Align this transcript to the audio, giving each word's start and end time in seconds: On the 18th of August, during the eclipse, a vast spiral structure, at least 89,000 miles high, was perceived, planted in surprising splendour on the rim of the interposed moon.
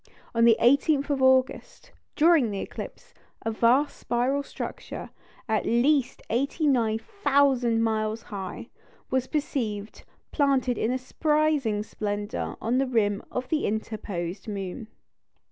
On 0.33 0.45
the 0.45 0.57
18th 0.59 1.11
of 1.11 1.21
August, 1.21 1.91
during 2.15 2.49
the 2.49 2.57
eclipse, 2.59 3.13
a 3.43 3.51
vast 3.51 3.97
spiral 3.97 4.41
structure, 4.41 5.11
at 5.47 5.63
least 5.67 6.23
89,000 6.31 7.83
miles 7.83 8.23
high, 8.23 8.69
was 9.11 9.27
perceived, 9.27 10.03
planted 10.31 10.79
in 10.79 10.97
surprising 10.97 11.83
splendour 11.83 12.57
on 12.59 12.79
the 12.79 12.87
rim 12.87 13.21
of 13.29 13.47
the 13.49 13.67
interposed 13.67 14.47
moon. 14.47 14.87